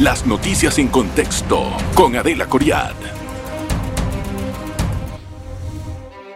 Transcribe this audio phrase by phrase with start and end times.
[0.00, 1.62] Las noticias en contexto
[1.94, 2.94] con Adela Coriad.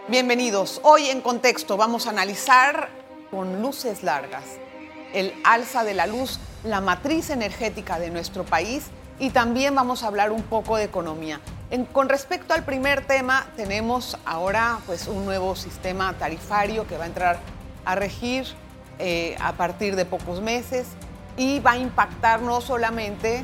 [0.07, 0.79] Bienvenidos.
[0.83, 2.89] Hoy en contexto vamos a analizar
[3.31, 4.43] con luces largas
[5.15, 8.85] el alza de la luz, la matriz energética de nuestro país
[9.17, 11.41] y también vamos a hablar un poco de economía.
[11.91, 17.07] con respecto al primer tema, tenemos ahora pues un nuevo sistema tarifario que va a
[17.07, 17.39] entrar
[17.83, 18.45] a regir
[18.99, 20.85] eh, a partir de pocos meses
[21.37, 23.43] y va a impactar no solamente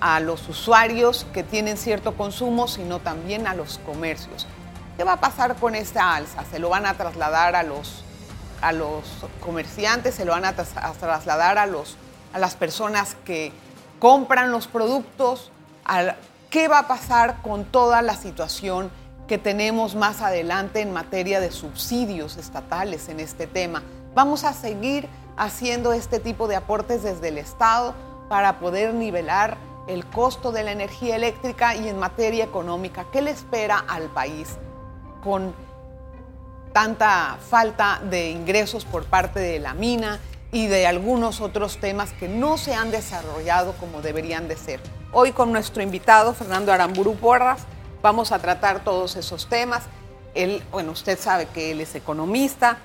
[0.00, 4.46] a los usuarios que tienen cierto consumo, sino también a los comercios.
[4.96, 6.44] ¿Qué va a pasar con esta alza?
[6.50, 8.04] ¿Se lo van a trasladar a los,
[8.60, 9.04] a los
[9.40, 10.14] comerciantes?
[10.14, 11.96] ¿Se lo van a, trasladar a, los,
[12.32, 13.52] a las personas que
[13.98, 15.50] compran los productos?
[16.50, 18.90] ¿Qué va a pasar con toda la situación
[19.26, 23.82] que tenemos más adelante en materia de subsidios estatales en este tema?
[24.14, 27.94] Vamos a seguir haciendo este tipo de aportes desde el Estado
[28.28, 29.56] para poder nivelar
[29.88, 34.56] el costo de la energía eléctrica y en materia económica, ¿qué le espera al país
[35.24, 35.54] con
[36.72, 40.20] tanta falta de ingresos por parte de la mina
[40.52, 44.80] y de algunos otros temas que no se han desarrollado como deberían de ser?
[45.12, 47.62] Hoy con nuestro invitado, Fernando Aramburu Porras,
[48.02, 49.84] vamos a tratar todos esos temas.
[50.34, 52.78] Él, bueno, usted sabe que él es economista,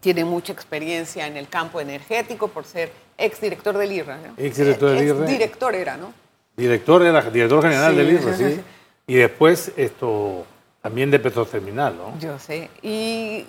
[0.00, 4.16] tiene mucha experiencia en el campo energético por ser exdirector del IRA.
[4.16, 4.34] ¿no?
[4.36, 5.26] Exdirector del IRA.
[5.26, 6.12] Director era, ¿no?
[6.56, 8.60] Director era director general del IRA, sí.
[9.06, 10.46] Y después esto
[10.80, 12.18] también de Petroterminal, ¿no?
[12.20, 12.70] Yo sé.
[12.80, 13.44] Y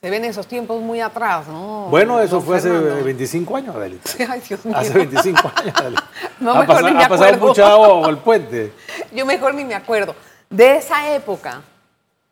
[0.00, 1.88] se ven esos tiempos muy atrás, ¿no?
[1.90, 4.10] Bueno, eso fue hace 25 años, Adelita.
[4.28, 4.76] Ay, Dios mío.
[4.76, 6.04] Hace 25 años, Adelita.
[6.38, 8.72] No, ha, mejor ni me ha pasado mucha agua el puente.
[9.12, 10.14] Yo mejor ni me acuerdo.
[10.48, 11.62] De esa época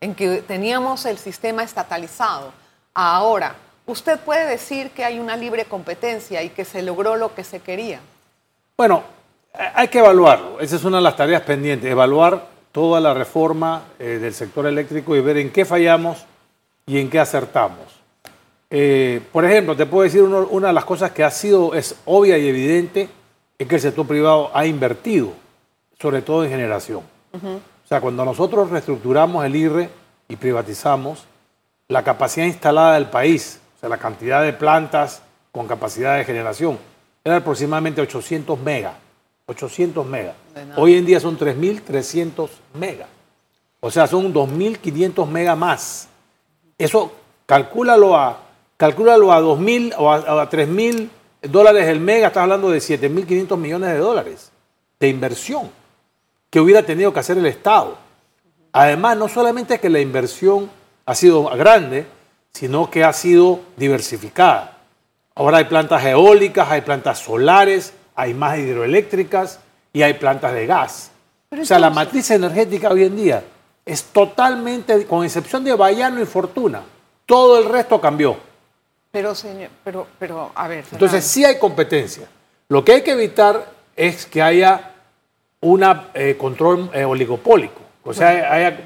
[0.01, 2.53] en que teníamos el sistema estatalizado,
[2.93, 3.55] ahora,
[3.89, 7.59] ¿usted puede decir que hay una libre competencia y que se logró lo que se
[7.59, 7.99] quería?
[8.77, 9.03] Bueno,
[9.73, 10.59] hay que evaluarlo.
[10.59, 15.15] Esa es una de las tareas pendientes, evaluar toda la reforma eh, del sector eléctrico
[15.15, 16.25] y ver en qué fallamos
[16.85, 17.79] y en qué acertamos.
[18.69, 21.95] Eh, por ejemplo, te puedo decir uno- una de las cosas que ha sido, es
[22.05, 23.09] obvia y evidente,
[23.57, 25.33] es que el sector privado ha invertido,
[25.99, 27.01] sobre todo en generación.
[27.33, 29.89] O sea, cuando nosotros reestructuramos el IRE
[30.27, 31.25] y privatizamos,
[31.87, 35.21] la capacidad instalada del país, o sea, la cantidad de plantas
[35.53, 36.77] con capacidad de generación,
[37.23, 38.93] era aproximadamente 800 megas.
[39.45, 40.35] 800 megas.
[40.75, 43.07] Hoy en día son 3.300 megas.
[43.79, 46.09] O sea, son 2.500 megas más.
[46.77, 47.13] Eso
[47.45, 48.41] calcúlalo a,
[48.75, 51.09] calcúlalo a 2.000 o a, a 3.000
[51.43, 54.51] dólares el mega, estás hablando de 7.500 millones de dólares
[54.99, 55.71] de inversión
[56.49, 57.97] que hubiera tenido que hacer el Estado.
[58.73, 60.69] Además, no solamente es que la inversión
[61.05, 62.05] ha sido grande,
[62.53, 64.77] sino que ha sido diversificada.
[65.35, 69.59] Ahora hay plantas eólicas, hay plantas solares, hay más hidroeléctricas
[69.93, 71.11] y hay plantas de gas.
[71.49, 73.43] Pero o sea, la matriz energética hoy en día
[73.85, 76.83] es totalmente, con excepción de Bayano y Fortuna,
[77.25, 78.37] todo el resto cambió.
[79.11, 80.85] Pero, señor, pero, pero, a ver.
[80.91, 82.27] Entonces sí hay competencia.
[82.67, 84.91] Lo que hay que evitar es que haya
[85.61, 85.83] un
[86.37, 87.81] control eh, oligopólico.
[88.03, 88.79] O sea, haya-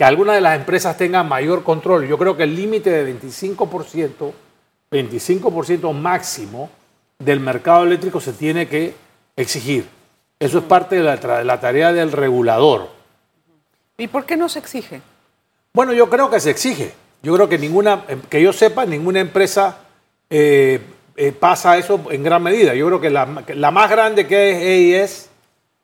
[0.00, 2.08] que alguna de las empresas tenga mayor control.
[2.08, 4.32] Yo creo que el límite de 25%,
[4.90, 6.70] 25% máximo
[7.18, 8.94] del mercado eléctrico se tiene que
[9.36, 9.86] exigir.
[10.38, 12.88] Eso es parte de la, tra- de la tarea del regulador.
[13.98, 15.02] ¿Y por qué no se exige?
[15.74, 16.94] Bueno, yo creo que se exige.
[17.22, 19.80] Yo creo que ninguna, em, que yo sepa, ninguna empresa
[20.30, 20.80] eh,
[21.14, 22.74] eh, pasa eso en gran medida.
[22.74, 25.29] Yo creo que la, la más grande que es AES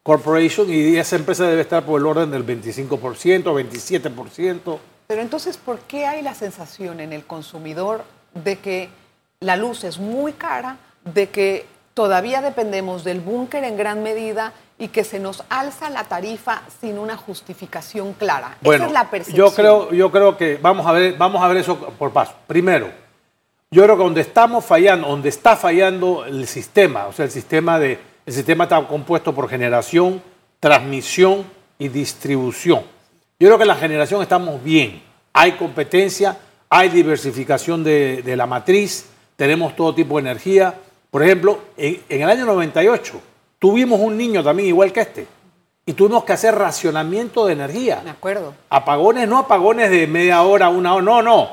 [0.07, 4.79] Corporation y esa empresa debe estar por el orden del 25%, 27%.
[5.09, 8.89] Pero entonces, ¿por qué hay la sensación en el consumidor de que
[9.41, 14.89] la luz es muy cara, de que todavía dependemos del búnker en gran medida y
[14.89, 18.59] que se nos alza la tarifa sin una justificación clara?
[18.61, 19.49] Bueno, Esa es la percepción.
[19.49, 22.33] yo creo, yo creo que vamos a ver, vamos a ver eso por paso.
[22.47, 22.93] Primero,
[23.73, 27.81] yo creo que donde estamos fallando, donde está fallando el sistema, o sea, el sistema
[27.81, 30.21] de, el sistema está compuesto por generación,
[30.61, 31.45] transmisión
[31.79, 32.81] y distribución.
[33.39, 35.03] Yo creo que en la generación estamos bien.
[35.33, 36.37] Hay competencia,
[36.69, 39.07] hay diversificación de, de la matriz,
[39.37, 40.75] tenemos todo tipo de energía.
[41.11, 43.21] Por ejemplo, en, en el año 98
[43.59, 45.27] tuvimos un niño también igual que este
[45.89, 48.01] y tuvimos que hacer racionamiento de energía.
[48.03, 48.55] Me acuerdo.
[48.71, 51.51] Apagones, no apagones de media hora, una hora, no, no.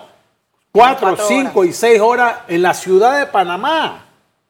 [0.71, 1.69] Cuatro, Cuatro cinco horas.
[1.69, 4.05] y seis horas en la ciudad de Panamá.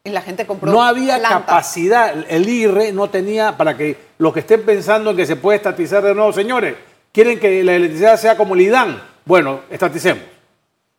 [0.05, 1.39] Y la gente compró No había plantas.
[1.45, 2.13] capacidad.
[2.27, 6.03] El IRE no tenía, para que los que estén pensando en que se puede estatizar
[6.03, 6.75] de nuevo, señores,
[7.13, 9.01] quieren que la electricidad sea como el IDAN.
[9.23, 10.23] Bueno, estaticemos.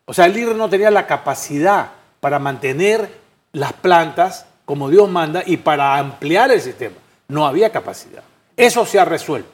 [0.07, 1.91] O sea, el IRE no tenía la capacidad
[2.21, 3.11] para mantener
[3.53, 6.97] las plantas como Dios manda y para ampliar el sistema.
[7.29, 8.23] No había capacidad.
[8.57, 9.51] Eso se ha resuelto.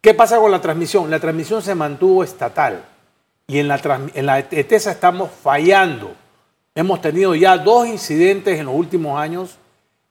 [0.00, 1.10] ¿Qué pasa con la transmisión?
[1.10, 2.82] La transmisión se mantuvo estatal
[3.46, 3.78] y en la,
[4.14, 6.14] en la ETESA estamos fallando.
[6.80, 9.58] Hemos tenido ya dos incidentes en los últimos años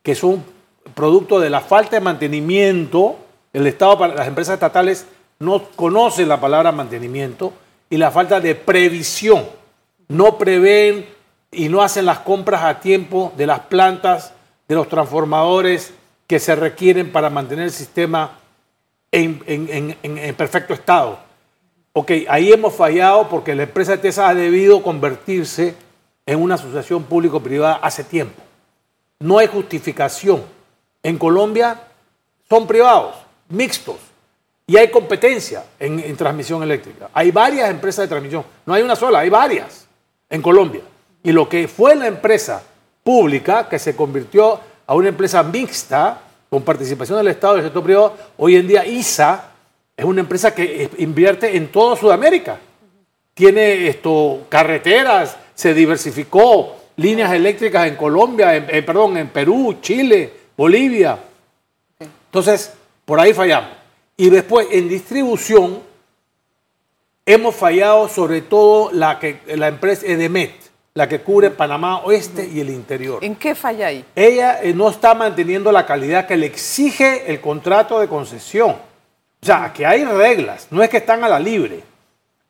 [0.03, 0.45] que son
[0.93, 3.17] producto de la falta de mantenimiento.
[3.51, 5.07] El Estado, las empresas estatales
[5.39, 7.53] no conocen la palabra mantenimiento
[7.89, 9.45] y la falta de previsión.
[10.09, 11.07] No prevén
[11.51, 14.33] y no hacen las compras a tiempo de las plantas,
[14.67, 15.91] de los transformadores
[16.27, 18.37] que se requieren para mantener el sistema
[19.11, 21.17] en, perfecto estado.
[21.93, 25.88] Ok, ahí hemos fallado porque la empresa TESA ha debido convertirse
[26.29, 28.39] en una asociación público-privada hace tiempo.
[29.19, 30.43] No hay justificación.
[31.01, 31.81] En Colombia
[32.47, 33.15] son privados,
[33.47, 33.95] mixtos,
[34.67, 37.09] y hay competencia en, transmisión eléctrica.
[37.13, 39.87] Hay varias empresas de transmisión, no hay una sola, hay varias
[40.29, 40.81] en Colombia.
[41.23, 42.61] Y lo que fue la empresa
[43.03, 47.83] pública, que se convirtió a una empresa mixta, con participación del Estado y del sector
[47.83, 49.45] privado, hoy en día ISA
[49.97, 52.59] es una empresa que invierte en toda Sudamérica.
[53.33, 60.31] Tiene esto, carreteras, se diversificó, líneas eléctricas en Colombia, en, eh, perdón, en Perú, Chile,
[60.55, 61.19] Bolivia.
[61.99, 62.71] Entonces,
[63.03, 63.71] por ahí fallamos.
[64.15, 65.81] Y después, en distribución,
[67.25, 70.53] hemos fallado sobre todo la, que, la empresa Edemet
[70.93, 73.21] la que cubre Panamá Oeste y el interior.
[73.21, 74.05] ¿En qué falla ahí?
[74.15, 78.71] Ella eh, no está manteniendo la calidad que le exige el contrato de concesión.
[78.71, 81.83] O sea, que hay reglas, no es que están a la libre.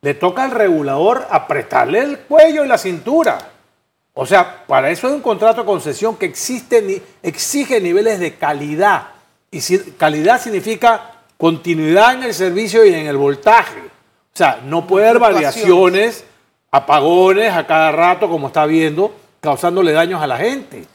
[0.01, 3.37] Le toca al regulador apretarle el cuello y la cintura.
[4.13, 9.07] O sea, para eso hay un contrato de concesión que existe, exige niveles de calidad.
[9.51, 13.79] Y si, calidad significa continuidad en el servicio y en el voltaje.
[13.79, 16.23] O sea, no puede haber variaciones
[16.71, 20.85] apagones a cada rato, como está viendo, causándole daños a la gente.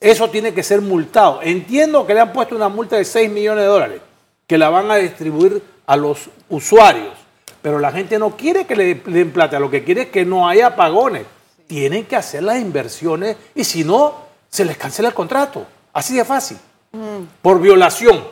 [0.00, 1.40] Eso tiene que ser multado.
[1.42, 4.00] Entiendo que le han puesto una multa de 6 millones de dólares,
[4.46, 7.14] que la van a distribuir a los usuarios,
[7.62, 10.48] pero la gente no quiere que le den plata, lo que quiere es que no
[10.48, 11.24] haya apagones.
[11.66, 14.14] Tienen que hacer las inversiones y si no,
[14.48, 15.66] se les cancela el contrato.
[15.92, 16.58] Así de fácil.
[16.92, 17.24] Mm.
[17.42, 18.24] Por violación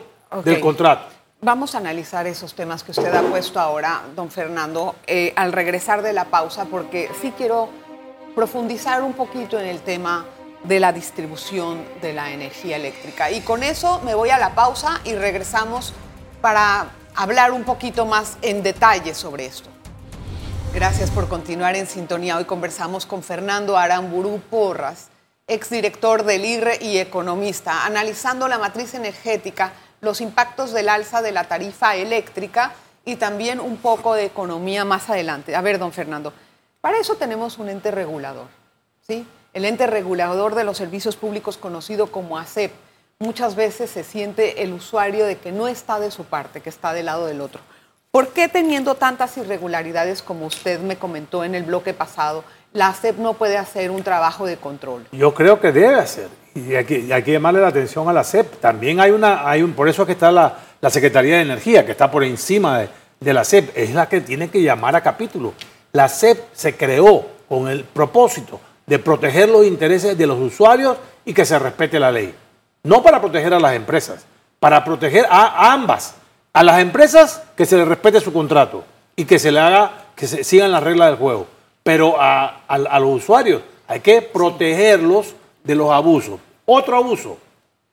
[0.44, 1.06] del contrato.
[1.42, 6.02] Vamos a analizar esos temas que usted ha puesto ahora, don Fernando, eh, al regresar
[6.02, 7.68] de la pausa, porque sí quiero
[8.34, 10.24] profundizar un poquito en el tema
[10.64, 13.30] de la distribución de la energía eléctrica.
[13.30, 15.92] Y con eso me voy a la pausa y regresamos
[16.40, 19.70] para hablar un poquito más en detalle sobre esto.
[20.74, 22.36] Gracias por continuar en sintonía.
[22.36, 25.08] Hoy conversamos con Fernando Aramburu Porras,
[25.46, 29.72] exdirector del IRRE y economista, analizando la matriz energética
[30.02, 32.72] los impactos del alza de la tarifa eléctrica
[33.06, 35.56] y también un poco de economía más adelante.
[35.56, 36.34] A ver, don Fernando,
[36.82, 38.48] para eso tenemos un ente regulador,
[39.06, 39.26] ¿sí?
[39.54, 42.72] El ente regulador de los servicios públicos conocido como ASEP.
[43.18, 46.92] Muchas veces se siente el usuario de que no está de su parte, que está
[46.92, 47.62] del lado del otro.
[48.10, 53.16] ¿Por qué teniendo tantas irregularidades como usted me comentó en el bloque pasado, la ASEP
[53.16, 55.06] no puede hacer un trabajo de control?
[55.12, 56.28] Yo creo que debe hacer.
[56.54, 58.60] Y hay que, hay que llamarle la atención a la CEP.
[58.60, 61.86] También hay una, hay un, por eso es que está la, la Secretaría de Energía,
[61.86, 65.02] que está por encima de, de, la CEP, es la que tiene que llamar a
[65.02, 65.54] capítulo.
[65.92, 71.32] La CEP se creó con el propósito de proteger los intereses de los usuarios y
[71.32, 72.34] que se respete la ley.
[72.86, 74.24] No para proteger a las empresas,
[74.60, 76.14] para proteger a, ambas.
[76.52, 78.84] A las empresas que se les respete su contrato
[79.16, 81.48] y que se le haga, que se sigan las reglas del juego.
[81.82, 86.38] Pero a, a los usuarios hay que protegerlos de los abusos.
[86.64, 87.38] Otro abuso,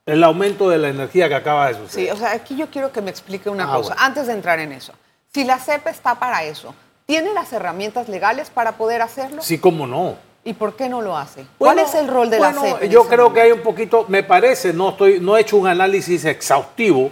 [0.06, 2.06] el aumento de la energía que acaba de suceder.
[2.06, 4.60] Sí, o sea, aquí yo quiero que me explique una ah, cosa, antes de entrar
[4.60, 4.94] en eso.
[5.34, 6.76] Si la CEP está para eso,
[7.08, 9.42] ¿tiene las herramientas legales para poder hacerlo?
[9.42, 10.18] Sí, cómo no.
[10.46, 11.46] ¿Y por qué no lo hace?
[11.58, 12.90] ¿Cuál es el rol de la CEP?
[12.90, 16.26] Yo creo que hay un poquito, me parece, no, estoy, no he hecho un análisis
[16.26, 17.12] exhaustivo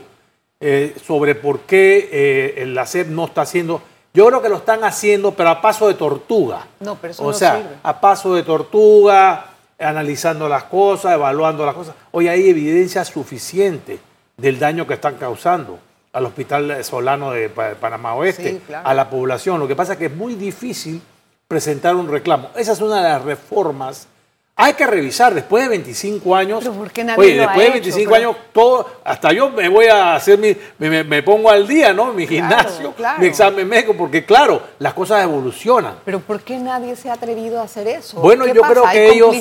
[0.60, 3.82] eh, sobre por qué eh, la CEP no está haciendo.
[4.14, 6.68] Yo creo que lo están haciendo, pero a paso de tortuga.
[6.82, 9.46] No, pero eso o no sea, a paso de tortuga,
[9.80, 11.96] analizando las cosas, evaluando las cosas.
[12.12, 14.00] Hoy hay evidencia suficiente
[14.36, 15.80] del daño que están causando
[16.12, 19.60] al Hospital Solano de Panamá Oeste, a la población.
[19.60, 21.02] Lo que pasa es que es muy difícil
[21.52, 22.48] presentar un reclamo.
[22.56, 24.08] Esa es una de las reformas
[24.56, 26.60] hay que revisar después de 25 años.
[26.60, 30.14] Pero ¿por qué nadie oye, después de 25 años, todo, hasta yo me voy a
[30.14, 32.14] hacer mi, me, pongo al día, ¿no?
[32.14, 35.96] Mi gimnasio, mi examen médico, porque claro, las cosas evolucionan.
[36.06, 38.22] Pero ¿por qué nadie se ha atrevido a hacer eso?
[38.22, 39.36] Bueno, yo creo que ellos,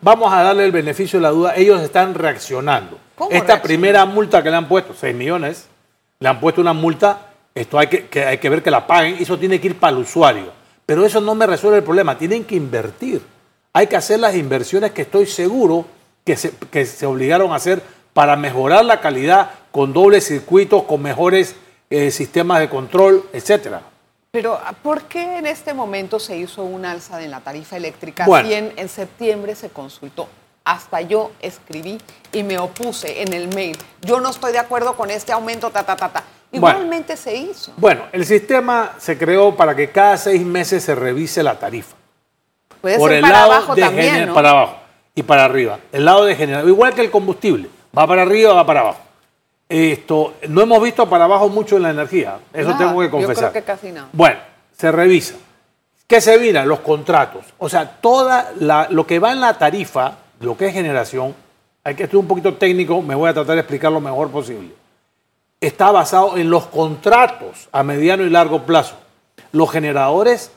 [0.00, 2.98] vamos a darle el beneficio de la duda, ellos están reaccionando.
[3.30, 5.66] Esta primera multa que le han puesto, 6 millones,
[6.20, 9.16] le han puesto una multa, esto hay que, que hay que ver que la paguen,
[9.18, 10.61] eso tiene que ir para el usuario.
[10.92, 13.22] Pero eso no me resuelve el problema, tienen que invertir
[13.72, 15.86] hay que hacer las inversiones que estoy seguro
[16.24, 17.82] que se, que se obligaron a hacer
[18.12, 21.56] para mejorar la calidad con dobles circuitos, con mejores
[21.88, 23.82] eh, sistemas de control, etcétera.
[24.30, 28.48] Pero ¿por qué en este momento se hizo un alza en la tarifa eléctrica Bueno.
[28.48, 30.28] si en, en septiembre se consultó?
[30.64, 31.98] Hasta yo escribí
[32.32, 33.76] y me opuse en el mail.
[34.02, 36.24] Yo no estoy de acuerdo con este aumento, ta, ta, ta, ta.
[36.52, 36.78] Bueno.
[36.78, 37.72] Igualmente se hizo.
[37.76, 41.96] Bueno, el sistema se creó para que cada seis meses se revise la tarifa.
[42.80, 44.34] Puede por ser el para lado abajo de también, gener- ¿no?
[44.34, 44.76] para abajo
[45.14, 45.78] y para arriba.
[45.92, 49.00] El lado de general, igual que el combustible, va para arriba, va para abajo.
[49.68, 53.50] Esto, no hemos visto para abajo mucho en la energía, eso tengo que yo confesar.
[53.50, 54.08] creo que casi nada.
[54.12, 54.38] Bueno,
[54.76, 55.34] se revisa.
[56.06, 56.66] ¿Qué se mira?
[56.66, 57.46] Los contratos.
[57.56, 61.34] O sea, toda la- lo que va en la tarifa, lo que es generación,
[61.84, 64.74] hay que estudiar un poquito técnico, me voy a tratar de explicar lo mejor posible.
[65.62, 68.96] Está basado en los contratos a mediano y largo plazo.
[69.52, 70.50] Los generadores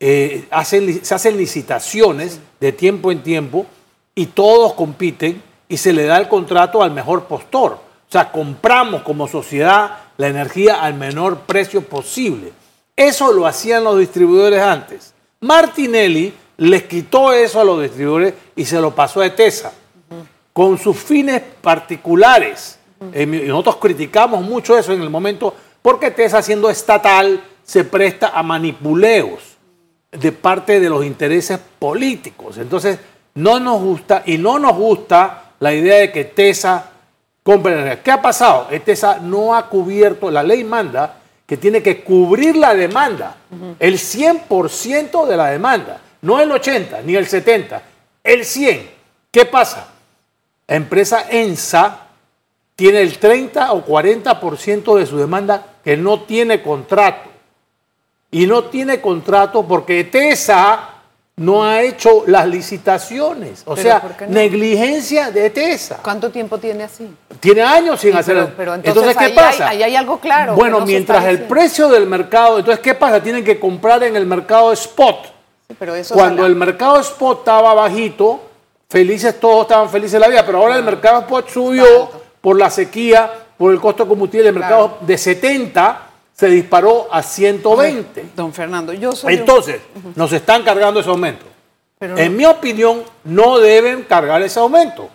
[0.00, 3.66] eh, hacen, se hacen licitaciones de tiempo en tiempo
[4.14, 7.72] y todos compiten y se le da el contrato al mejor postor.
[7.72, 12.52] O sea, compramos como sociedad la energía al menor precio posible.
[12.96, 15.14] Eso lo hacían los distribuidores antes.
[15.40, 19.72] Martinelli les quitó eso a los distribuidores y se lo pasó a ETESA
[20.52, 22.78] con sus fines particulares.
[23.12, 28.42] Eh, nosotros criticamos mucho eso en el momento porque TESA siendo estatal se presta a
[28.42, 29.40] manipuleos
[30.10, 32.58] de parte de los intereses políticos.
[32.58, 32.98] Entonces,
[33.34, 36.90] no nos gusta y no nos gusta la idea de que TESA
[37.42, 38.02] compre energía.
[38.02, 38.68] ¿Qué ha pasado?
[38.70, 43.36] Eh, TESA no ha cubierto, la ley manda que tiene que cubrir la demanda,
[43.78, 47.82] el 100% de la demanda, no el 80 ni el 70,
[48.22, 48.90] el 100.
[49.30, 49.88] ¿Qué pasa?
[50.66, 52.03] La empresa ENSA
[52.76, 57.30] tiene el 30 o 40% de su demanda que no tiene contrato.
[58.30, 60.90] Y no tiene contrato porque TESA
[61.36, 63.62] no ha hecho las licitaciones.
[63.66, 65.98] O sea, negligencia de TESA.
[66.02, 67.08] ¿Cuánto tiempo tiene así?
[67.40, 69.68] Tiene años sin Sí, hacer pero- pero entonces ¿qué ahí hay- pasa?
[69.68, 73.22] ahí hay algo claro Bueno, no mientras el precio del mercado, entonces, ¿qué pasa?
[73.22, 75.26] Tienen que comprar en el mercado spot.
[75.68, 78.40] Sí, pero eso Cuando el mercado spot estaba bajito,
[78.88, 82.23] felices todos estaban felices la vida, pero ahora el mercado spot subió Exacto.
[82.44, 85.06] Por la sequía, por el costo de combustible, el mercado Claro.
[85.06, 88.26] de 70 se disparó a 120.
[88.36, 89.80] Don Fernando, yo soy un- Entonces,
[90.14, 91.46] nos están cargando ese aumento.
[91.98, 95.08] pero, En mi opinión, no deben cargar ese aumento,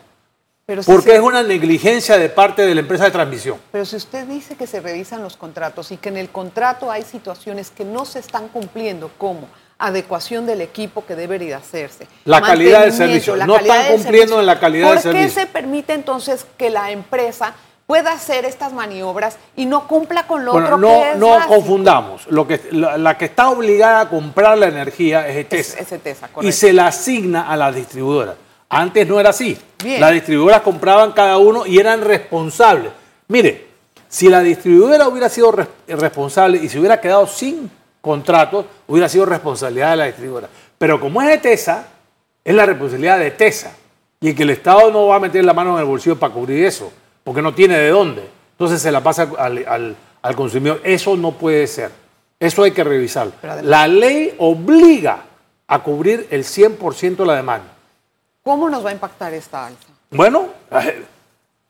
[0.65, 3.57] pero si porque se- es una negligencia de parte de la empresa de transmisión.
[3.71, 7.03] Pero si usted dice que se revisan los contratos y que en el contrato hay
[7.03, 9.41] situaciones que no se están cumpliendo, como
[9.79, 14.59] adecuación del equipo que debería hacerse, La calidad del servicio, no están cumpliendo en la
[14.59, 15.27] calidad ¿por del servicio?
[15.27, 17.53] qué se permite entonces que la empresa
[17.87, 21.29] pueda hacer estas maniobras y no cumpla con lo Bueno, otro no, que es no
[21.29, 21.55] básico?
[21.55, 22.27] confundamos.
[22.27, 25.79] Lo que, la, la que está obligada a comprar la energía es ETESA.
[25.79, 28.35] Es- es ETESA, y se la asigna a las distribuidoras.
[28.69, 29.57] Antes no era así.
[29.83, 29.99] Bien.
[30.01, 32.91] Las distribuidoras compraban cada uno y eran responsables.
[33.29, 33.65] Mire,
[34.07, 37.71] si la distribuidora hubiera sido res- responsable y se hubiera quedado sin
[38.01, 40.49] contratos, hubiera sido responsabilidad de la distribuidora.
[40.77, 41.87] Pero como es ETESA,
[42.43, 43.71] es la responsabilidad de ETESA.
[44.21, 46.65] Y que el Estado no va a meter la mano en el bolsillo para cubrir
[46.65, 46.91] eso,
[47.23, 48.27] porque no tiene de dónde.
[48.51, 50.81] Entonces se la pasa al, al- al consumidor.
[50.83, 51.91] Eso no puede ser.
[52.39, 53.31] Eso hay que revisarlo.
[53.63, 55.23] La ley obliga
[55.67, 57.67] a cubrir el 100% de la demanda.
[58.43, 59.87] ¿Cómo nos va a impactar esta alza?
[60.11, 60.47] Bueno,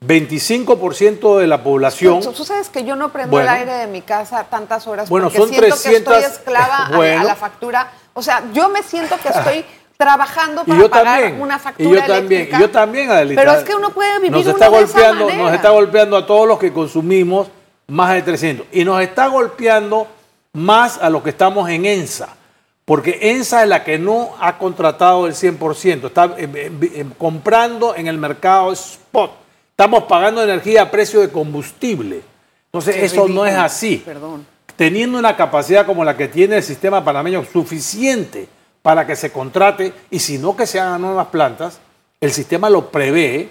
[0.01, 2.21] 25% de la población.
[2.21, 3.51] Tú, tú sabes que yo no prendo Bueno.
[3.51, 6.75] el aire de mi casa tantas horas Bueno, porque son siento que 300 estoy esclava
[6.77, 7.23] a- a, Bueno.
[7.23, 7.91] la factura.
[8.13, 9.65] O sea, yo me siento que estoy
[9.97, 11.41] trabajando Y para yo pagar también.
[11.41, 12.41] una y factura yo también.
[12.41, 12.57] eléctrica.
[12.57, 13.41] Y yo también, Adelita.
[13.41, 15.43] Pero es que uno puede vivir nos uno está de esa golpeando, manera.
[15.43, 17.47] Nos está golpeando a todos los que consumimos
[17.87, 18.67] más de 300.
[18.71, 20.07] Y nos está golpeando
[20.53, 22.29] más a los que estamos en ENSA.
[22.85, 26.07] Porque ENSA es la que no ha contratado el 100%.
[26.07, 29.31] Está eh, eh, eh, comprando en el mercado spot.
[29.79, 32.19] Estamos pagando energía a precio de combustible.
[32.65, 34.45] Entonces, Qué eso no es así Perdón.
[34.75, 38.49] teniendo una capacidad como la que tiene el sistema panameño suficiente
[38.81, 41.79] para que se contrate y si no que se hagan nuevas plantas,
[42.19, 43.47] el sistema lo prevé,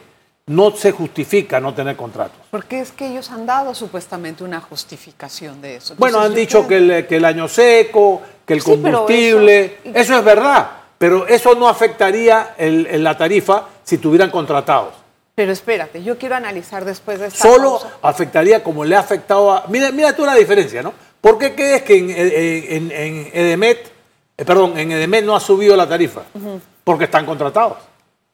[0.49, 2.37] no se justifica no tener contratos.
[2.51, 5.95] Porque es que ellos han dado supuestamente una justificación de eso.
[5.97, 9.97] Bueno, han dicho creo- que el, que el año seco, que el Sí, combustible, eso-
[9.99, 14.93] eso, es verdad, pero eso no afectaría el- la tarifa si tuvieran contratados.
[15.39, 17.97] Pero espérate, yo quiero analizar después de esta Solo pausa.
[18.03, 19.67] afectaría como le ha afectado a...
[19.69, 20.93] Mira, mira tú la diferencia, ¿no?
[21.21, 23.93] ¿Por qué crees que en, en- en Edemet,
[24.37, 26.23] eh, perdón, en Edemet no ha subido la tarifa?
[26.83, 27.77] Porque están contratados.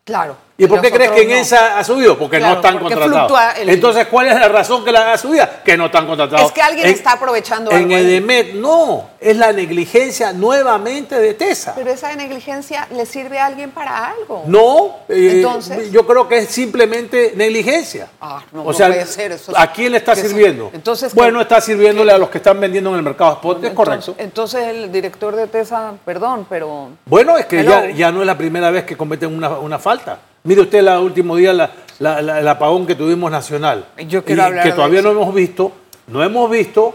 [0.02, 0.34] Claro.
[0.56, 1.34] ¿Y por qué crees que en no.
[1.34, 2.16] ENSA ha subido?
[2.16, 3.58] Porque Claro, no están porque contratados.
[3.58, 5.44] el- Entonces, ¿cuál es la razón que la ha subido?
[5.64, 6.46] Que no están contratados.
[6.46, 8.02] Es que alguien está aprovechando En algo ahí.
[8.04, 9.11] EDEMET, no.
[9.20, 11.75] Es la negligencia nuevamente de TESA.
[11.75, 14.44] Pero esa negligencia le sirve a alguien para algo.
[14.46, 18.08] No, eh, Entonces- yo creo que es simplemente negligencia.
[18.20, 20.70] Ah, no, o no sea, puede ser, eso es- ¿a quién le está sirviendo?
[20.73, 23.70] entonces, bueno, ¿qué- está sirviéndole a los que están vendiendo en el mercado spot, es
[23.70, 24.14] Entonces- correcto.
[24.18, 28.38] Entonces el director de TESA, perdón, pero Bueno, es que ya, ya no es la
[28.38, 30.18] primera vez que cometen una, una falta.
[30.46, 31.70] Mire usted el último día la-
[32.00, 33.86] la- la- el apagón que tuvimos nacional.
[34.06, 35.08] Yo quiero Y hablar Que de todavía eso.
[35.14, 35.72] no hemos visto,
[36.08, 36.94] no hemos visto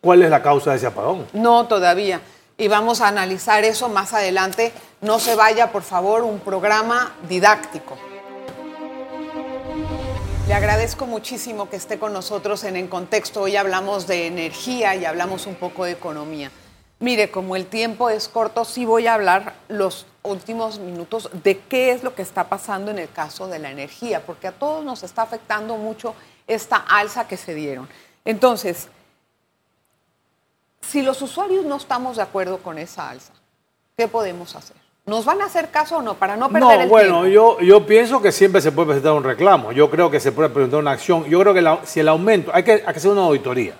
[0.00, 1.26] cuál es la causa de ese apagón.
[1.32, 2.20] no todavía.
[2.56, 4.72] Y vamos a analizar eso más adelante.
[5.00, 7.96] No se vaya, por favor, un programa didáctico.
[10.46, 13.42] Le agradezco muchísimo que esté con nosotros en En Contexto.
[13.42, 16.52] Hoy hablamos de energía y hablamos un poco de economía.
[17.00, 21.90] Mire, como el tiempo es corto, sí voy a hablar los últimos minutos de qué
[21.92, 25.02] es lo que está pasando en el caso de la energía, porque a todos nos
[25.02, 26.14] está afectando mucho
[26.46, 27.88] esta alza que se dieron.
[28.24, 28.88] Entonces,
[30.80, 33.32] si los usuarios no estamos de acuerdo con esa alza,
[33.96, 34.76] ¿qué podemos hacer?
[35.06, 36.14] ¿Nos van a hacer caso o no?
[36.14, 37.28] Para no perder No, el bueno, tiempo.
[37.28, 39.70] yo, yo pienso que siempre se puede presentar un reclamo.
[39.70, 41.24] Yo creo que se puede presentar una acción.
[41.26, 43.74] Yo creo que la- si el aumento, hay que, hay que hacer una auditoría.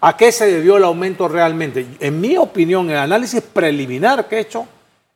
[0.00, 1.86] ¿A qué se debió el aumento realmente?
[2.00, 4.66] En mi opinión, el análisis preliminar que he hecho,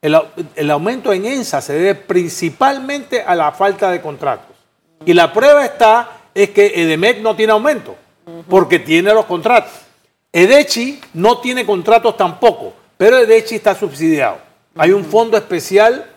[0.00, 4.56] el, au- el aumento en ENSA se debe principalmente a la falta de contratos.
[5.04, 7.96] Y la prueba está es que EDEMEC no tiene aumento,
[8.48, 9.72] porque tiene los contratos.
[10.32, 14.38] EDECHI no tiene contratos tampoco, pero EDECHI está subsidiado.
[14.76, 16.08] Hay un fondo especial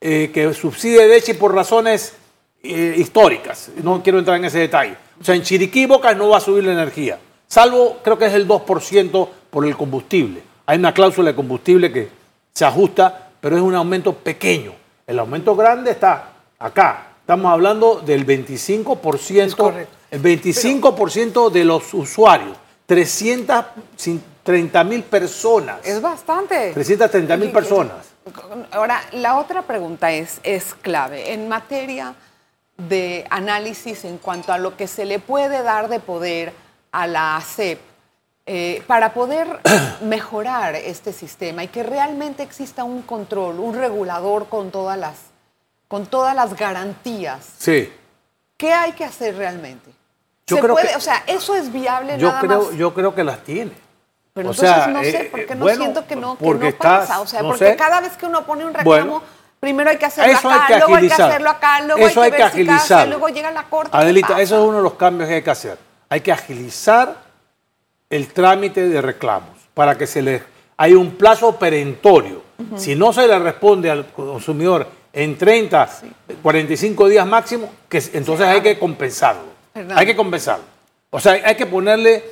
[0.00, 2.14] eh, que subsidia EDECHI por razones
[2.62, 3.70] eh, históricas.
[3.82, 4.96] No quiero entrar en ese detalle.
[5.20, 8.34] O sea, en Chiriquí Bocas no va a subir la energía, salvo creo que es
[8.34, 10.42] el 2% por el combustible.
[10.66, 12.08] Hay una cláusula de combustible que
[12.54, 14.72] se ajusta, pero es un aumento pequeño.
[15.06, 17.06] El aumento grande está acá.
[17.20, 19.96] Estamos hablando del 25%, Es correcto.
[20.10, 25.86] el 25% de los usuarios, 330 mil personas.
[25.86, 26.72] Es bastante.
[26.72, 28.06] 330 mil personas.
[28.70, 31.32] Ahora, la otra pregunta es, es clave.
[31.32, 32.14] En materia
[32.76, 36.52] de análisis en cuanto a lo que se le puede dar de poder
[36.92, 37.80] a la ACEP
[38.46, 39.60] eh, para poder
[40.02, 45.16] mejorar este sistema y que realmente exista un control, un regulador con todas las,
[45.86, 47.92] con todas las garantías, Sí.
[48.56, 49.90] ¿qué hay que hacer realmente?
[50.46, 52.74] Yo ¿Se creo puede, que- o sea, eso es viable Yo nada creo, más.
[52.74, 53.72] yo creo que las tiene.
[54.32, 56.44] Pero O entonces sea, no sé, eh, porque eh, no bueno, siento que no, que
[56.44, 57.20] porque no estás- pasa.
[57.20, 57.76] O sea, no porque sé.
[57.76, 59.22] cada vez que uno pone un reclamo, Bueno.
[59.60, 61.30] primero hay que hacerlo Eso acá, hay que luego hay que agilizar.
[61.30, 63.10] hacerlo acá, luego Eso hay que ver si casa, agilizarlo.
[63.18, 63.90] luego llega la corte.
[63.90, 65.78] ¿qué Adelita, eso es uno de los cambios que hay que hacer.
[66.08, 67.16] Hay que agilizar
[68.10, 70.42] el trámite de reclamos para que se le
[70.76, 72.42] hay un plazo perentorio.
[72.76, 75.88] Si no se le responde al consumidor en 30,
[76.42, 79.42] 45 días máximo, que entonces hay que compensarlo.
[79.94, 80.64] Hay que compensarlo.
[81.10, 82.22] O sea, hay que ponerle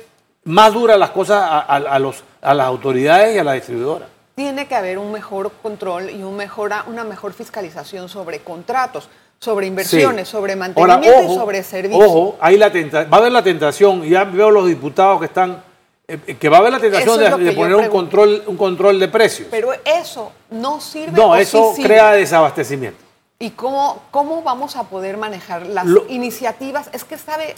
[0.45, 4.07] más duras las cosas a, a- a los, a las autoridades y a la distribuidora.
[4.35, 9.09] Tiene que haber un mejor control y un mejora, una mejor fiscalización sobre contratos,
[9.39, 10.31] sobre inversiones, Sí.
[10.31, 12.03] sobre Ahora, mantenimiento ojo, y sobre servicios.
[12.05, 15.25] Ojo, hay la tenta- va a haber la tentación, y ya veo los diputados que
[15.27, 15.63] están,
[16.07, 19.47] eh, que va a haber la tentación de, poner un control, un control de precios.
[19.51, 21.11] Pero eso no sirve.
[21.11, 21.87] no, sí eso sirve?
[21.87, 23.03] crea desabastecimiento.
[23.39, 26.89] ¿Y cómo, cómo vamos a poder manejar las Lo- iniciativas?
[26.91, 27.53] Es que sabe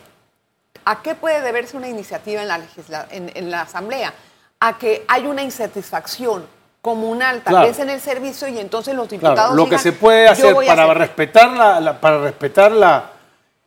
[0.83, 4.13] a qué puede deberse una iniciativa en la, legisla- en, en la Asamblea.
[4.59, 6.45] A que hay una insatisfacción
[6.81, 7.67] comunal, tal Claro.
[7.67, 9.55] vez en el servicio, y entonces los Claro, diputados.
[9.55, 10.97] lo que se puede "Yo hacer para hacer".
[10.97, 13.11] respetar la, la- para respetar la,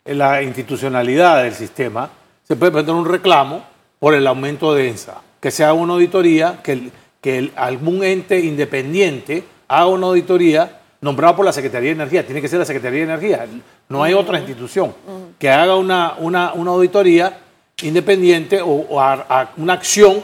[0.07, 2.09] la institucionalidad del sistema,
[2.47, 3.63] se puede presentar un reclamo
[3.99, 8.41] por el aumento de ENSA, que se haga una auditoría, que, que el- algún ente
[8.41, 13.01] independiente haga una auditoría nombrada por la Secretaría de Energía, tiene que ser la Secretaría
[13.01, 13.47] de Energía,
[13.89, 14.95] no hay otra institución,
[15.39, 17.39] que haga una, una, una auditoría
[17.83, 20.23] independiente o, o a- a- una acción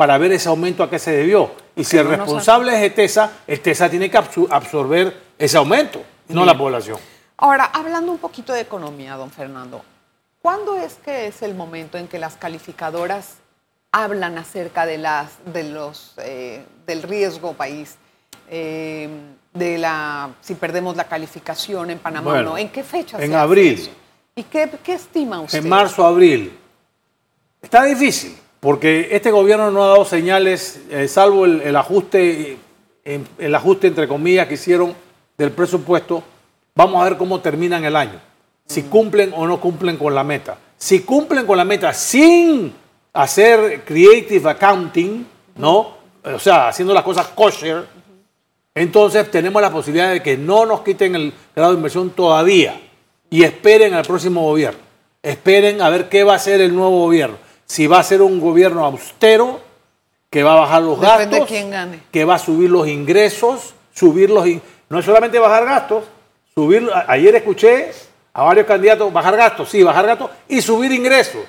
[0.00, 1.50] para ver ese aumento a qué se debió.
[1.76, 6.56] Y si el responsable es ETESA, ETESA tiene que absor- absorber ese aumento, no la
[6.56, 6.96] población.
[7.36, 9.84] Ahora, hablando un poquito de economía, don Fernando,
[10.40, 13.34] ¿cuándo es que es el momento en que las calificadoras
[13.92, 17.96] hablan acerca de las, de los, eh, del riesgo país?
[18.48, 19.06] eh,
[19.52, 23.28] de la, si perdemos la calificación en Panamá Bueno, o no, ¿en qué fecha en
[23.28, 23.74] se hace abril.
[23.74, 23.90] eso?
[24.34, 25.58] ¿Y qué, qué estima usted?
[25.58, 26.56] En marzo, abril.
[27.60, 32.58] Está difícil, porque este gobierno no ha dado señales, eh, salvo el, el ajuste,
[33.04, 34.94] eh, el ajuste entre comillas que hicieron
[35.36, 36.22] del presupuesto.
[36.74, 38.20] Vamos a ver cómo terminan el año.
[38.66, 40.58] Si cumplen o no cumplen con la meta.
[40.76, 42.72] Si cumplen con la meta sin
[43.12, 45.96] hacer creative accounting, ¿no?
[46.22, 47.84] O sea, haciendo las cosas kosher,
[48.74, 52.80] Entonces tenemos la posibilidad de que no nos quiten el grado de inversión todavía
[53.28, 54.78] y esperen al próximo gobierno.
[55.22, 57.36] Esperen a ver qué va a hacer el nuevo gobierno.
[57.70, 59.60] Si va a ser un gobierno austero,
[60.28, 62.02] que va a bajar los Depende de gastos, quién gane.
[62.10, 64.44] que va a subir los ingresos, subir los...
[64.44, 66.02] in- No es solamente bajar gastos,
[66.52, 66.90] subir...
[67.06, 67.92] Ayer escuché
[68.32, 71.42] a varios candidatos bajar gastos, sí, bajar gastos y subir ingresos.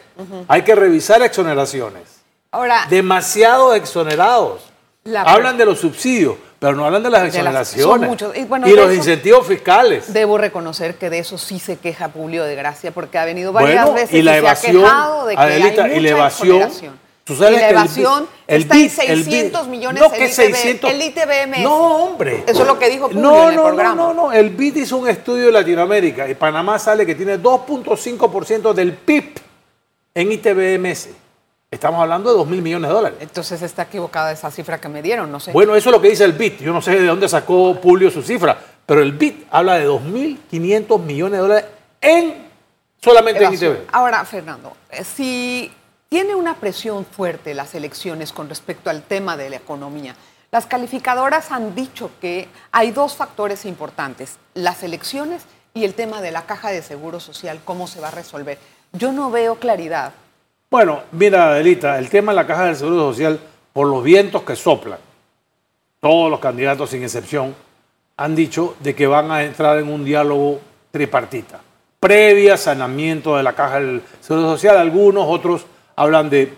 [0.47, 2.21] Hay que revisar exoneraciones.
[2.51, 4.61] Ahora, Demasiado exonerados.
[5.03, 7.35] La- hablan de los subsidios, pero no hablan de las De las-
[7.73, 8.19] exoneraciones.
[8.19, 8.31] son.
[8.35, 10.13] Y bueno, y los eso- incentivos fiscales.
[10.13, 13.85] debo reconocer que de eso sí se queja Publio de Gracia, porque ha venido varias
[13.85, 16.55] Bueno, veces y la se ha evasión, quejado de que Adelita, hay y la evasión,
[16.57, 16.99] exoneración.
[17.23, 18.91] tú sabes y la que el bi- evasión el está en el bit-
[19.25, 21.63] 600 millones no, el que ITB, 600 el ITBMS.
[21.63, 22.43] No, hombre.
[22.45, 23.95] Eso es lo que dijo Publio no, en el no, programa.
[23.95, 24.31] No, no, no.
[24.33, 29.33] El BID hizo un estudio de Latinoamérica y Panamá sale que tiene 2.5% del PIB
[30.13, 31.09] en ITBMS.
[31.73, 33.17] Estamos hablando de 2 mil millones de dólares.
[33.21, 35.53] Entonces está equivocada esa cifra que me dieron, no sé.
[35.53, 36.59] Bueno, eso es lo que dice el BID.
[36.59, 40.99] Yo no sé de dónde sacó Publio su cifra, pero el BID habla de 2.500
[40.99, 41.65] millones de dólares
[42.01, 42.49] en
[43.01, 43.53] solamente en.
[43.53, 43.77] ITB.
[43.93, 45.71] Ahora, Fernando, eh, si
[46.09, 50.13] tiene una presión fuerte las elecciones con respecto al tema de la economía,
[50.51, 56.31] las calificadoras han dicho que hay dos factores importantes, las elecciones y el tema de
[56.31, 58.57] la caja de seguro social, cómo se va a resolver.
[58.91, 60.11] Yo no veo claridad.
[60.71, 63.37] Bueno, mira, Adelita, el tema de la caja del Seguro Social,
[63.73, 64.99] por los vientos que soplan,
[65.99, 67.53] todos los candidatos sin excepción
[68.15, 71.59] han dicho de que van a entrar en un diálogo tripartita,
[71.99, 74.77] previa sanamiento de la caja del Seguro Social.
[74.77, 75.65] Algunos, otros
[75.97, 76.53] hablan de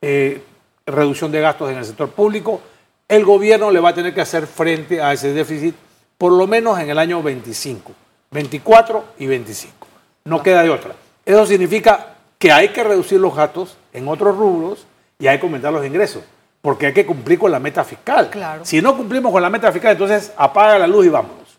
[0.00, 0.44] eh,
[0.86, 2.60] reducción de gastos en el sector público.
[3.08, 5.74] El gobierno le va a tener que hacer frente a ese déficit
[6.16, 7.92] por lo menos en el año 25,
[8.30, 9.88] 24 y 25.
[10.26, 10.94] No queda de otra.
[11.26, 14.86] Eso significa que hay que reducir los gastos en otros rubros
[15.18, 16.22] y hay que aumentar los ingresos,
[16.62, 18.30] porque hay que cumplir con la meta fiscal.
[18.30, 18.64] Claro.
[18.64, 21.58] Si no cumplimos con la meta fiscal, entonces apaga la luz y vámonos.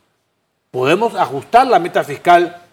[0.71, 2.63] Podemos ajustar la meta fiscal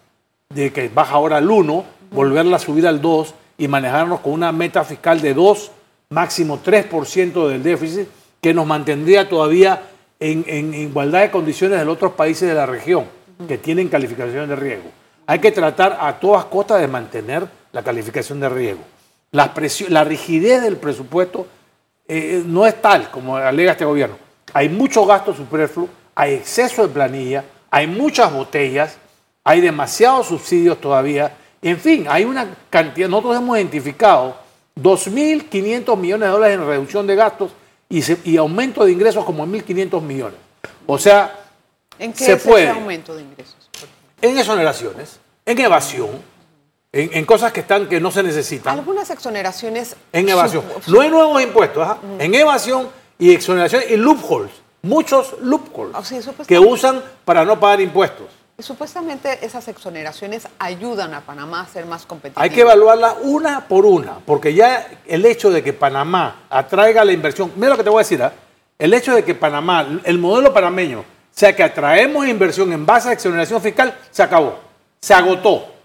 [0.49, 4.51] de que baja ahora al 1, volverla a subir al 2 y manejarnos con una
[4.51, 5.71] meta fiscal de 2,
[6.09, 8.07] máximo 3% del déficit,
[8.41, 9.83] que nos mantendría todavía
[10.19, 13.05] en, en igualdad de condiciones de los otros países de la región
[13.47, 14.89] que tienen calificación de riesgo.
[15.27, 18.83] Hay que tratar a todas costas de mantener la calificación de riesgo.
[19.31, 21.47] La, presión- la rigidez del presupuesto
[22.07, 24.17] eh, no es tal como alega este gobierno.
[24.53, 28.97] Hay mucho gasto superfluo, hay exceso de planilla, hay muchas botellas,
[29.43, 31.35] hay demasiados subsidios todavía.
[31.61, 34.35] En fin, hay una cantidad, nosotros hemos identificado
[34.81, 37.51] 2.500 millones de dólares en reducción de gastos
[37.89, 40.39] y, se- y aumento de ingresos como en 1.500 millones.
[40.87, 41.35] O sea,
[41.99, 42.63] ¿En qué Se es puede.
[42.63, 43.55] ese aumento de ingresos?
[44.21, 46.09] en exoneraciones, en evasión,
[46.91, 48.77] en, en cosas que están que no se necesitan.
[48.77, 49.95] Algunas exoneraciones.
[50.11, 50.63] En evasión.
[50.87, 51.97] No hay nuevos impuestos, ajá.
[52.17, 54.51] en evasión y exoneración y loopholes.
[54.81, 56.47] Muchos loopholes sí, supuestamente.
[56.47, 58.27] que usan para no pagar impuestos.
[58.57, 62.41] Supuestamente esas exoneraciones ayudan a Panamá a ser más competitivo.
[62.41, 67.13] Hay que evaluarla una por una, porque ya el hecho de que Panamá atraiga la
[67.13, 68.33] inversión, mira lo que te voy a decir, ¿ah?
[68.77, 73.13] el hecho de que Panamá, el modelo panameño, sea que atraemos inversión en base a
[73.13, 74.59] exoneración fiscal, se acabó,
[74.99, 75.78] se agotó.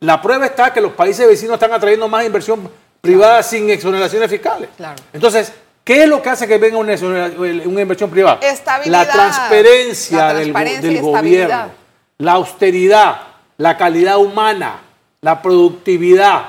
[0.00, 2.70] La prueba está que los países vecinos están atrayendo más inversión
[3.02, 4.70] privada sin exoneraciones fiscales.
[4.76, 4.96] Claro.
[5.12, 5.52] Entonces,
[5.84, 8.38] ¿qué es lo que hace que venga una, una inversión privada?
[8.40, 9.06] Estabilidad.
[9.06, 11.70] La transparencia, La del transparencia gobierno,
[12.16, 13.20] la austeridad,
[13.58, 14.80] la calidad humana,
[15.20, 16.44] la productividad.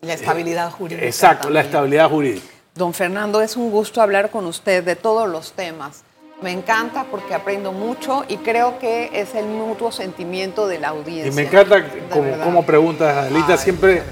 [0.00, 1.04] La estabilidad jurídica.
[1.04, 2.46] Exacto, la estabilidad jurídica.
[2.74, 6.04] Don Fernando, es un gusto hablar con usted de todos los temas.
[6.42, 11.32] Me encanta porque aprendo mucho y creo que es el mutuo sentimiento de la audiencia.
[11.32, 14.02] Y me encanta como, como preguntas, Adelita, Ay, siempre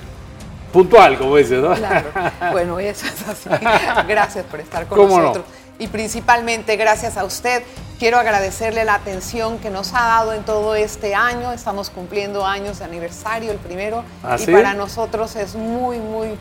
[0.73, 1.75] puntual, como dices, ¿no?
[1.75, 2.09] Claro.
[2.53, 3.49] Bueno, eso es así.
[4.09, 5.23] Gracias por estar con ¿Cómo no?
[5.23, 5.47] nosotros.
[5.79, 7.63] Y principalmente gracias a usted.
[7.99, 11.53] Quiero agradecerle la atención que nos ha dado en todo este año.
[11.53, 14.05] Estamos cumpliendo años de aniversario, el primero.
[14.23, 14.53] ¿Ah, y sí?
[14.53, 16.37] para nosotros es muy, muy,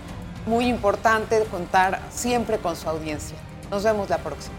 [0.46, 3.38] muy importante contar siempre con su audiencia.
[3.72, 4.59] Nos vemos la próxima.